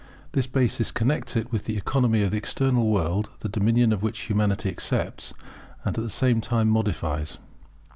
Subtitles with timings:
[0.31, 4.21] This basis connects it with the Economy of the external world, the dominion of which
[4.21, 5.31] Humanity accepts,
[5.85, 7.37] and at the same time modifies.